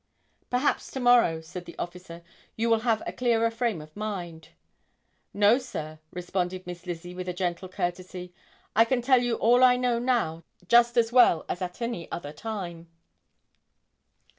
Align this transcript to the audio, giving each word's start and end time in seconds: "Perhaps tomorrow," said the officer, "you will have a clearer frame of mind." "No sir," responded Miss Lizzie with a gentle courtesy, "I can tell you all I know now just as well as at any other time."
"Perhaps 0.49 0.89
tomorrow," 0.89 1.41
said 1.41 1.65
the 1.65 1.77
officer, 1.77 2.23
"you 2.55 2.71
will 2.71 2.79
have 2.79 3.03
a 3.05 3.13
clearer 3.13 3.51
frame 3.51 3.79
of 3.81 3.95
mind." 3.95 4.49
"No 5.31 5.59
sir," 5.59 5.99
responded 6.09 6.65
Miss 6.65 6.87
Lizzie 6.87 7.13
with 7.13 7.29
a 7.29 7.33
gentle 7.33 7.69
courtesy, 7.69 8.33
"I 8.75 8.83
can 8.83 9.03
tell 9.03 9.21
you 9.21 9.35
all 9.35 9.63
I 9.63 9.75
know 9.77 9.99
now 9.99 10.43
just 10.67 10.97
as 10.97 11.11
well 11.11 11.45
as 11.47 11.61
at 11.61 11.83
any 11.83 12.11
other 12.11 12.33
time." 12.33 12.87